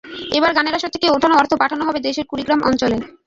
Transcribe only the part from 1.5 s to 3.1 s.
পাঠানো হবে দেশের কুড়িগ্রাম অঞ্চলে।